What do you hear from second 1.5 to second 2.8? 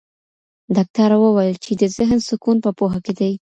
چي د ذهن سکون په